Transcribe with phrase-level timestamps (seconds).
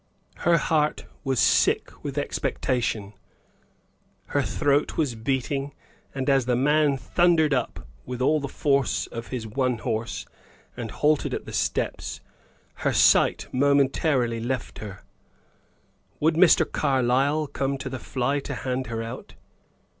[0.37, 3.13] Her heart was sick with expectation,
[4.29, 5.75] her throat was beating;
[6.15, 10.25] and as the man thundered up with all the force of his one horse,
[10.75, 12.19] and halted at the steps,
[12.77, 15.03] her sight momentarily left her.
[16.19, 16.65] Would Mr.
[16.65, 19.35] Carlyle come to the fly to hand her out?